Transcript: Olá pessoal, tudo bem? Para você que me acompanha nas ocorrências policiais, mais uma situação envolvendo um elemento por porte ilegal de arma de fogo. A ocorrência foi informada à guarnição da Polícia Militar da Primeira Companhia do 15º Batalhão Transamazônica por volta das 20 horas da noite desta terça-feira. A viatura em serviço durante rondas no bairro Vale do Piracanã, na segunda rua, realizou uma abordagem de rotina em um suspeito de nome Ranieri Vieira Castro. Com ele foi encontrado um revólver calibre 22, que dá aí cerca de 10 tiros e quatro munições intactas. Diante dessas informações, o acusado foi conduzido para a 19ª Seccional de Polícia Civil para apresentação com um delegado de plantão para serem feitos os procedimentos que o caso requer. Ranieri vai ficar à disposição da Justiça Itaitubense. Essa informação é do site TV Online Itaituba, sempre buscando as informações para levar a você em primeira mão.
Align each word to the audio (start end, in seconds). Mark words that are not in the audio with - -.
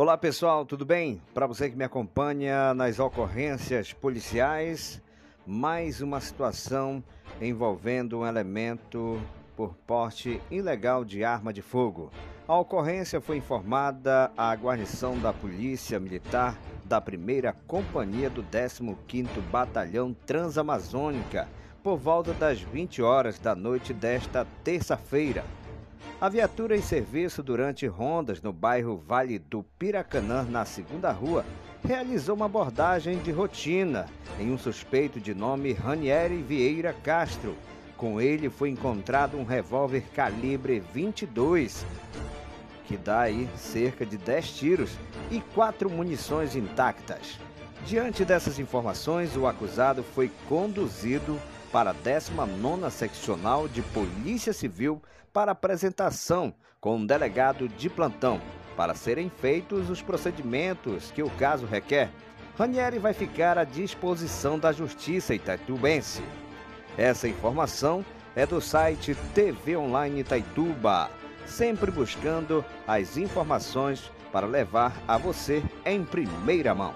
Olá 0.00 0.16
pessoal, 0.16 0.64
tudo 0.64 0.86
bem? 0.86 1.20
Para 1.34 1.46
você 1.46 1.68
que 1.68 1.76
me 1.76 1.84
acompanha 1.84 2.72
nas 2.72 2.98
ocorrências 2.98 3.92
policiais, 3.92 4.98
mais 5.46 6.00
uma 6.00 6.22
situação 6.22 7.04
envolvendo 7.38 8.20
um 8.20 8.26
elemento 8.26 9.20
por 9.54 9.74
porte 9.86 10.40
ilegal 10.50 11.04
de 11.04 11.22
arma 11.22 11.52
de 11.52 11.60
fogo. 11.60 12.10
A 12.48 12.58
ocorrência 12.58 13.20
foi 13.20 13.36
informada 13.36 14.32
à 14.38 14.54
guarnição 14.54 15.18
da 15.18 15.34
Polícia 15.34 16.00
Militar 16.00 16.58
da 16.86 16.98
Primeira 16.98 17.52
Companhia 17.66 18.30
do 18.30 18.42
15º 18.42 19.28
Batalhão 19.50 20.16
Transamazônica 20.24 21.46
por 21.82 21.98
volta 21.98 22.32
das 22.32 22.58
20 22.58 23.02
horas 23.02 23.38
da 23.38 23.54
noite 23.54 23.92
desta 23.92 24.46
terça-feira. 24.64 25.44
A 26.20 26.28
viatura 26.28 26.76
em 26.76 26.82
serviço 26.82 27.42
durante 27.42 27.86
rondas 27.86 28.42
no 28.42 28.52
bairro 28.52 29.02
Vale 29.08 29.38
do 29.38 29.62
Piracanã, 29.78 30.42
na 30.42 30.66
segunda 30.66 31.10
rua, 31.10 31.46
realizou 31.82 32.36
uma 32.36 32.44
abordagem 32.44 33.16
de 33.20 33.32
rotina 33.32 34.04
em 34.38 34.52
um 34.52 34.58
suspeito 34.58 35.18
de 35.18 35.32
nome 35.32 35.72
Ranieri 35.72 36.42
Vieira 36.42 36.92
Castro. 36.92 37.56
Com 37.96 38.20
ele 38.20 38.50
foi 38.50 38.68
encontrado 38.68 39.38
um 39.38 39.44
revólver 39.44 40.04
calibre 40.14 40.80
22, 40.92 41.86
que 42.84 42.98
dá 42.98 43.20
aí 43.20 43.48
cerca 43.56 44.04
de 44.04 44.18
10 44.18 44.52
tiros 44.52 44.90
e 45.30 45.40
quatro 45.54 45.88
munições 45.88 46.54
intactas. 46.54 47.38
Diante 47.86 48.26
dessas 48.26 48.58
informações, 48.58 49.34
o 49.38 49.46
acusado 49.46 50.02
foi 50.02 50.30
conduzido 50.46 51.40
para 51.72 51.90
a 51.90 51.94
19ª 51.94 52.90
Seccional 52.90 53.68
de 53.68 53.82
Polícia 53.82 54.52
Civil 54.52 55.02
para 55.32 55.52
apresentação 55.52 56.52
com 56.80 56.96
um 56.96 57.06
delegado 57.06 57.68
de 57.68 57.88
plantão 57.88 58.40
para 58.76 58.94
serem 58.94 59.30
feitos 59.30 59.90
os 59.90 60.00
procedimentos 60.00 61.10
que 61.10 61.22
o 61.22 61.30
caso 61.30 61.66
requer. 61.66 62.10
Ranieri 62.56 62.98
vai 62.98 63.12
ficar 63.12 63.58
à 63.58 63.64
disposição 63.64 64.58
da 64.58 64.72
Justiça 64.72 65.34
Itaitubense. 65.34 66.22
Essa 66.96 67.28
informação 67.28 68.04
é 68.34 68.46
do 68.46 68.60
site 68.60 69.14
TV 69.34 69.76
Online 69.76 70.20
Itaituba, 70.20 71.10
sempre 71.46 71.90
buscando 71.90 72.64
as 72.86 73.16
informações 73.16 74.10
para 74.32 74.46
levar 74.46 74.94
a 75.06 75.18
você 75.18 75.62
em 75.84 76.04
primeira 76.04 76.74
mão. 76.74 76.94